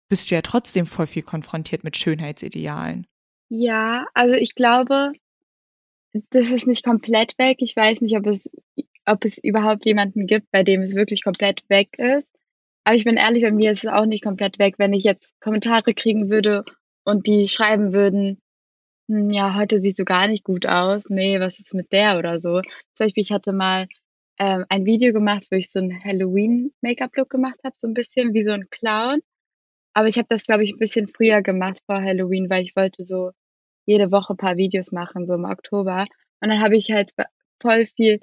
[0.09, 3.05] bist du ja trotzdem voll viel konfrontiert mit Schönheitsidealen.
[3.49, 5.13] Ja, also ich glaube,
[6.29, 7.57] das ist nicht komplett weg.
[7.59, 8.49] Ich weiß nicht, ob es,
[9.05, 12.31] ob es überhaupt jemanden gibt, bei dem es wirklich komplett weg ist.
[12.83, 15.33] Aber ich bin ehrlich, bei mir ist es auch nicht komplett weg, wenn ich jetzt
[15.39, 16.63] Kommentare kriegen würde
[17.03, 18.39] und die schreiben würden,
[19.09, 21.09] hm, ja, heute siehst du gar nicht gut aus.
[21.09, 22.61] Nee, was ist mit der oder so.
[22.93, 23.87] Zum Beispiel, ich hatte mal
[24.39, 28.43] ähm, ein Video gemacht, wo ich so einen Halloween-Make-up-Look gemacht habe, so ein bisschen wie
[28.43, 29.21] so ein Clown.
[29.93, 33.03] Aber ich habe das, glaube ich, ein bisschen früher gemacht vor Halloween, weil ich wollte
[33.03, 33.31] so
[33.85, 36.07] jede Woche ein paar Videos machen, so im Oktober.
[36.41, 37.11] Und dann habe ich halt
[37.61, 38.19] voll viel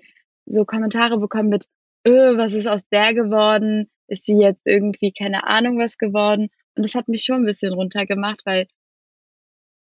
[0.46, 1.66] so Kommentare bekommen mit,
[2.06, 3.88] öh, was ist aus der geworden?
[4.08, 6.50] Ist sie jetzt irgendwie keine Ahnung was geworden?
[6.76, 8.66] Und das hat mich schon ein bisschen runtergemacht, weil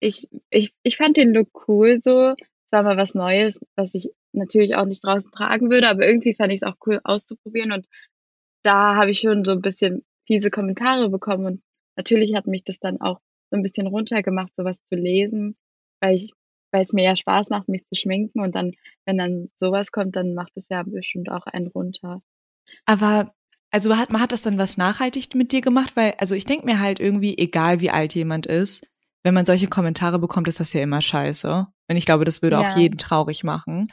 [0.03, 2.31] ich, ich, ich fand den Look cool so.
[2.31, 6.35] Es war mal was Neues, was ich natürlich auch nicht draußen tragen würde, aber irgendwie
[6.35, 7.87] fand ich es auch cool auszuprobieren und
[8.65, 11.61] da habe ich schon so ein bisschen fiese Kommentare bekommen und
[11.97, 15.57] natürlich hat mich das dann auch so ein bisschen runtergemacht, sowas zu lesen,
[16.01, 16.33] weil ich,
[16.73, 18.73] weil es mir ja Spaß macht, mich zu schminken und dann,
[19.05, 22.23] wenn dann sowas kommt, dann macht es ja bestimmt auch einen runter.
[22.87, 23.35] Aber
[23.71, 26.81] also hat, hat das dann was nachhaltig mit dir gemacht, weil, also ich denke mir
[26.81, 28.87] halt irgendwie, egal wie alt jemand ist,
[29.23, 31.67] wenn man solche Kommentare bekommt, ist das ja immer scheiße.
[31.89, 32.63] Und ich glaube, das würde ja.
[32.69, 33.89] auch jeden traurig machen.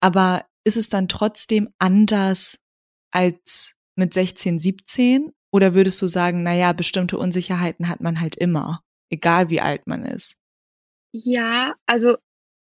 [0.00, 2.58] Aber ist es dann trotzdem anders
[3.10, 5.32] als mit 16, 17?
[5.52, 10.04] Oder würdest du sagen, naja, bestimmte Unsicherheiten hat man halt immer, egal wie alt man
[10.04, 10.38] ist?
[11.12, 12.16] Ja, also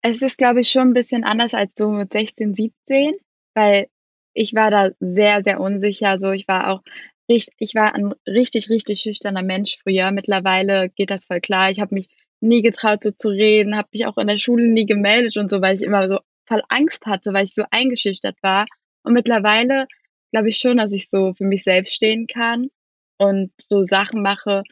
[0.02, 3.14] es ist, glaube ich, schon ein bisschen anders als so mit 16, 17,
[3.54, 3.88] weil
[4.34, 6.20] ich war da sehr, sehr unsicher.
[6.20, 6.82] So, ich war auch
[7.30, 10.12] ich war ein richtig, richtig schüchterner Mensch früher.
[10.12, 11.70] Mittlerweile geht das voll klar.
[11.70, 12.08] Ich habe mich
[12.42, 15.62] nie getraut, so zu reden, habe mich auch in der Schule nie gemeldet und so,
[15.62, 18.66] weil ich immer so voll Angst hatte, weil ich so eingeschüchtert war.
[19.04, 19.88] Und mittlerweile
[20.32, 22.70] glaube ich schon, dass ich so für mich selbst stehen kann
[23.18, 24.64] und so Sachen mache.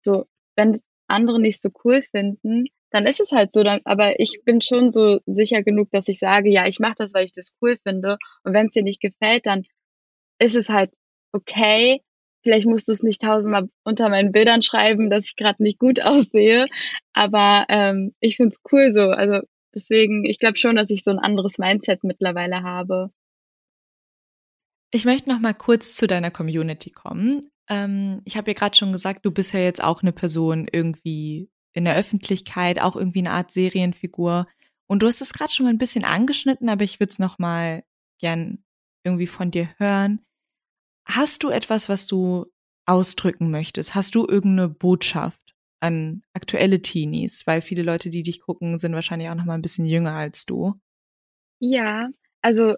[0.00, 0.26] So,
[0.56, 3.62] wenn andere nicht so cool finden, dann ist es halt so.
[3.62, 7.12] Dann, aber ich bin schon so sicher genug, dass ich sage, ja, ich mache das,
[7.12, 8.16] weil ich das cool finde.
[8.44, 9.64] Und wenn es dir nicht gefällt, dann
[10.38, 10.90] ist es halt
[11.32, 12.00] okay.
[12.46, 16.00] Vielleicht musst du es nicht tausendmal unter meinen Bildern schreiben, dass ich gerade nicht gut
[16.04, 16.68] aussehe.
[17.12, 19.10] Aber ähm, ich find's cool so.
[19.10, 19.40] Also
[19.74, 23.10] deswegen, ich glaube schon, dass ich so ein anderes Mindset mittlerweile habe.
[24.92, 27.40] Ich möchte noch mal kurz zu deiner Community kommen.
[27.68, 31.50] Ähm, ich habe ja gerade schon gesagt, du bist ja jetzt auch eine Person irgendwie
[31.72, 34.46] in der Öffentlichkeit, auch irgendwie eine Art Serienfigur.
[34.86, 37.40] Und du hast es gerade schon mal ein bisschen angeschnitten, aber ich würde es noch
[37.40, 37.82] mal
[38.20, 38.62] gern
[39.02, 40.20] irgendwie von dir hören.
[41.06, 42.46] Hast du etwas, was du
[42.84, 43.94] ausdrücken möchtest?
[43.94, 45.40] Hast du irgendeine Botschaft
[45.80, 47.46] an aktuelle Teenies?
[47.46, 50.46] Weil viele Leute, die dich gucken, sind wahrscheinlich auch noch mal ein bisschen jünger als
[50.46, 50.74] du.
[51.60, 52.08] Ja,
[52.42, 52.74] also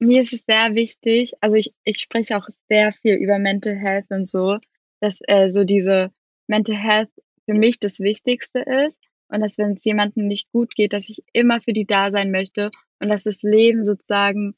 [0.00, 4.06] mir ist es sehr wichtig, also ich, ich spreche auch sehr viel über Mental Health
[4.10, 4.58] und so,
[5.00, 6.12] dass äh, so diese
[6.46, 7.10] Mental Health
[7.44, 11.22] für mich das Wichtigste ist und dass wenn es jemandem nicht gut geht, dass ich
[11.32, 14.54] immer für die da sein möchte und dass das Leben sozusagen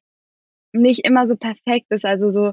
[0.72, 2.04] nicht immer so perfekt ist.
[2.04, 2.52] Also so,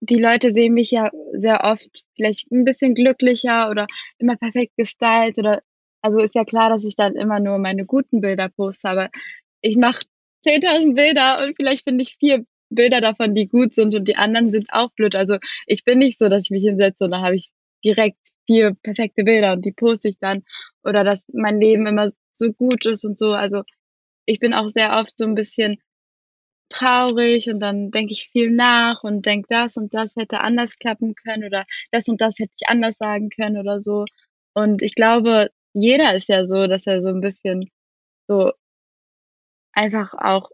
[0.00, 3.86] die Leute sehen mich ja sehr oft vielleicht ein bisschen glücklicher oder
[4.18, 5.62] immer perfekt gestylt oder
[6.02, 9.10] also ist ja klar, dass ich dann immer nur meine guten Bilder poste, aber
[9.60, 10.00] ich mache
[10.46, 14.50] 10.000 Bilder und vielleicht finde ich vier Bilder davon, die gut sind und die anderen
[14.50, 15.14] sind auch blöd.
[15.14, 15.36] Also
[15.66, 17.50] ich bin nicht so, dass ich mich hinsetze und dann habe ich
[17.84, 20.44] direkt vier perfekte Bilder und die poste ich dann
[20.82, 23.32] oder dass mein Leben immer so gut ist und so.
[23.32, 23.62] Also
[24.26, 25.78] ich bin auch sehr oft so ein bisschen
[26.70, 31.14] traurig und dann denke ich viel nach und denke, das und das hätte anders klappen
[31.14, 34.04] können oder das und das hätte ich anders sagen können oder so.
[34.54, 37.70] Und ich glaube, jeder ist ja so, dass er so ein bisschen
[38.28, 38.52] so
[39.72, 40.50] einfach auch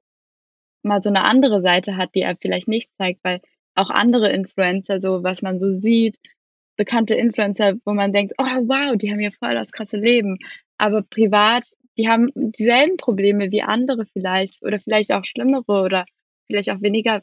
[0.82, 3.40] mal so eine andere Seite hat, die er vielleicht nicht zeigt, weil
[3.74, 6.16] auch andere Influencer, so was man so sieht,
[6.76, 10.38] bekannte Influencer, wo man denkt, oh wow, die haben ja voll das krasse Leben.
[10.78, 11.64] Aber privat,
[11.96, 16.06] die haben dieselben Probleme wie andere vielleicht oder vielleicht auch schlimmere oder
[16.46, 17.22] vielleicht auch weniger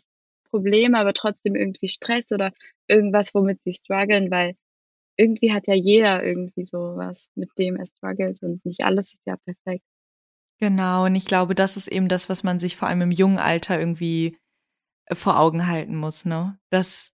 [0.50, 2.52] Probleme, aber trotzdem irgendwie Stress oder
[2.88, 4.56] irgendwas, womit sie strugglen, weil
[5.18, 9.36] irgendwie hat ja jeder irgendwie sowas, mit dem er struggelt und nicht alles ist ja
[9.38, 9.86] perfekt.
[10.60, 13.38] Genau, und ich glaube, das ist eben das, was man sich vor allem im jungen
[13.38, 14.38] Alter irgendwie
[15.06, 16.58] äh, vor Augen halten muss, ne?
[16.70, 17.14] Dass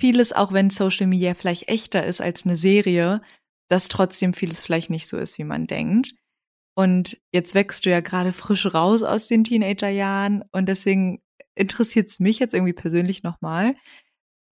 [0.00, 3.20] vieles, auch wenn Social Media vielleicht echter ist als eine Serie,
[3.68, 6.14] dass trotzdem vieles vielleicht nicht so ist, wie man denkt.
[6.76, 11.22] Und jetzt wächst du ja gerade frisch raus aus den Teenagerjahren und deswegen
[11.54, 13.74] interessiert es mich jetzt irgendwie persönlich nochmal,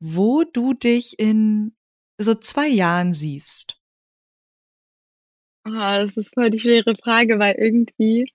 [0.00, 1.76] wo du dich in
[2.16, 3.78] so zwei Jahren siehst.
[5.66, 8.32] Oh, das ist voll die schwere Frage, weil irgendwie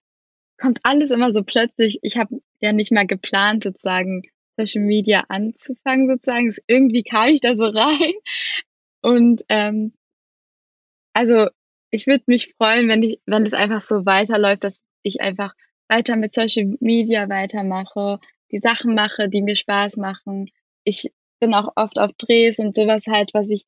[0.59, 1.97] kommt alles immer so plötzlich.
[2.03, 4.21] Ich habe ja nicht mal geplant, sozusagen
[4.55, 6.53] Social Media anzufangen, sozusagen.
[6.67, 8.13] Irgendwie kam ich da so rein.
[9.01, 9.93] Und ähm,
[11.13, 11.47] also
[11.91, 15.53] ich würde mich freuen, wenn ich, wenn es einfach so weiterläuft, dass ich einfach
[15.87, 18.19] weiter mit Social Media weitermache,
[18.51, 20.49] die Sachen mache, die mir Spaß machen.
[20.83, 23.65] Ich bin auch oft auf Drehs und sowas halt, was ich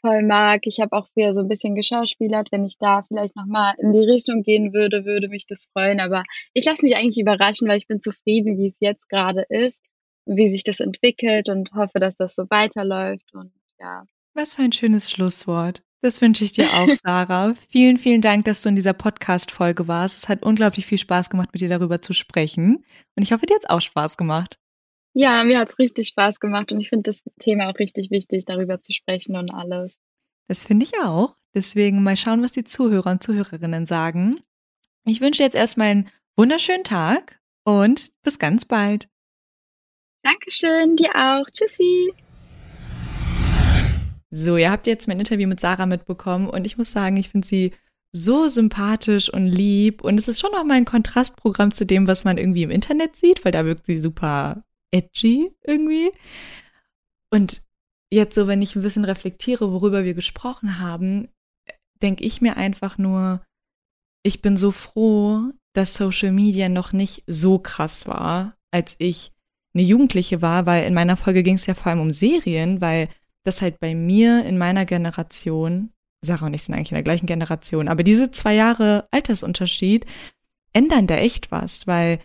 [0.00, 0.60] voll mag.
[0.64, 2.52] Ich habe auch früher so ein bisschen geschauspielert.
[2.52, 6.00] Wenn ich da vielleicht nochmal in die Richtung gehen würde, würde mich das freuen.
[6.00, 6.22] Aber
[6.54, 9.82] ich lasse mich eigentlich überraschen, weil ich bin zufrieden, wie es jetzt gerade ist,
[10.26, 13.34] wie sich das entwickelt und hoffe, dass das so weiterläuft.
[13.34, 14.04] Und ja.
[14.34, 15.82] Was für ein schönes Schlusswort.
[16.00, 17.54] Das wünsche ich dir auch, Sarah.
[17.70, 20.18] vielen, vielen Dank, dass du in dieser Podcast-Folge warst.
[20.18, 22.84] Es hat unglaublich viel Spaß gemacht, mit dir darüber zu sprechen.
[23.16, 24.58] Und ich hoffe, dir hat es auch Spaß gemacht.
[25.14, 28.44] Ja, mir hat es richtig Spaß gemacht und ich finde das Thema auch richtig wichtig,
[28.44, 29.98] darüber zu sprechen und alles.
[30.46, 31.34] Das finde ich auch.
[31.54, 34.40] Deswegen mal schauen, was die Zuhörer und Zuhörerinnen sagen.
[35.04, 39.08] Ich wünsche jetzt erstmal einen wunderschönen Tag und bis ganz bald.
[40.22, 41.46] Dankeschön, dir auch.
[41.50, 42.12] Tschüssi.
[44.30, 47.48] So, ihr habt jetzt mein Interview mit Sarah mitbekommen und ich muss sagen, ich finde
[47.48, 47.72] sie
[48.12, 52.24] so sympathisch und lieb und es ist schon noch mal ein Kontrastprogramm zu dem, was
[52.24, 56.10] man irgendwie im Internet sieht, weil da wirkt sie super edgy irgendwie.
[57.30, 57.62] Und
[58.10, 61.28] jetzt so, wenn ich ein bisschen reflektiere, worüber wir gesprochen haben,
[62.02, 63.42] denke ich mir einfach nur,
[64.22, 69.32] ich bin so froh, dass Social Media noch nicht so krass war, als ich
[69.74, 73.08] eine Jugendliche war, weil in meiner Folge ging es ja vor allem um Serien, weil
[73.44, 75.92] das halt bei mir in meiner Generation,
[76.24, 80.06] Sarah und ich sind eigentlich in der gleichen Generation, aber diese zwei Jahre Altersunterschied
[80.72, 82.20] ändern da echt was, weil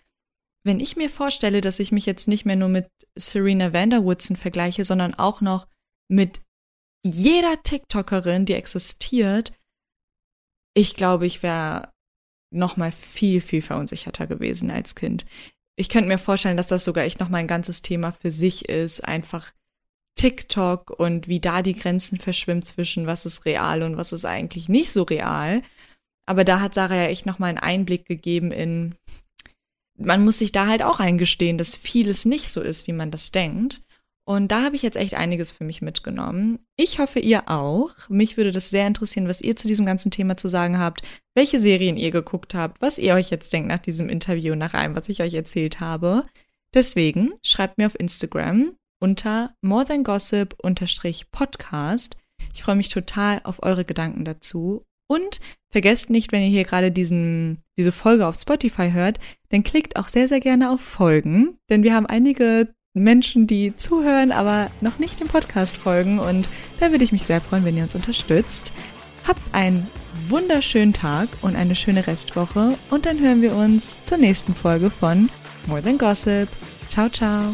[0.64, 4.86] wenn ich mir vorstelle, dass ich mich jetzt nicht mehr nur mit Serena Vanderwoodson vergleiche,
[4.86, 5.68] sondern auch noch
[6.08, 6.42] mit
[7.06, 9.52] jeder TikTokerin, die existiert,
[10.74, 11.92] ich glaube, ich wäre
[12.52, 15.26] noch mal viel, viel verunsicherter gewesen als Kind.
[15.76, 18.70] Ich könnte mir vorstellen, dass das sogar echt noch mal ein ganzes Thema für sich
[18.70, 19.52] ist, einfach
[20.16, 24.70] TikTok und wie da die Grenzen verschwimmen zwischen was ist real und was ist eigentlich
[24.70, 25.62] nicht so real.
[26.26, 28.96] Aber da hat Sarah ja echt noch mal einen Einblick gegeben in
[29.98, 33.32] man muss sich da halt auch eingestehen, dass vieles nicht so ist, wie man das
[33.32, 33.86] denkt.
[34.26, 36.60] Und da habe ich jetzt echt einiges für mich mitgenommen.
[36.78, 37.92] Ich hoffe, ihr auch.
[38.08, 41.02] Mich würde das sehr interessieren, was ihr zu diesem ganzen Thema zu sagen habt,
[41.36, 44.96] welche Serien ihr geguckt habt, was ihr euch jetzt denkt nach diesem Interview, nach allem,
[44.96, 46.26] was ich euch erzählt habe.
[46.74, 50.56] Deswegen schreibt mir auf Instagram unter more than gossip
[51.32, 52.16] podcast.
[52.54, 56.90] Ich freue mich total auf eure Gedanken dazu und vergesst nicht, wenn ihr hier gerade
[56.90, 61.84] diesen, diese Folge auf Spotify hört, dann klickt auch sehr, sehr gerne auf Folgen, denn
[61.84, 66.48] wir haben einige Menschen, die zuhören, aber noch nicht dem Podcast folgen und
[66.80, 68.72] da würde ich mich sehr freuen, wenn ihr uns unterstützt.
[69.28, 69.86] Habt einen
[70.30, 75.30] wunderschönen Tag und eine schöne Restwoche und dann hören wir uns zur nächsten Folge von
[75.68, 76.48] More Than Gossip.
[76.88, 77.54] Ciao, ciao.